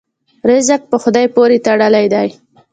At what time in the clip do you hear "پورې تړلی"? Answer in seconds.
1.35-2.05